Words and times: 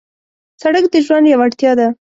سړک 0.61 0.85
د 0.93 0.95
ژوند 1.05 1.25
یو 1.31 1.41
اړتیا 1.45 1.71
ده. 1.79 1.87